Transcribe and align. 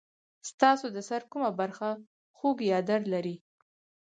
ستاسو 0.49 0.85
د 0.95 0.97
سر 1.09 1.21
کومه 1.31 1.49
برخه 1.59 1.89
خوږ 2.37 2.57
یا 2.71 2.79
درد 2.89 3.05
لري؟ 3.13 3.35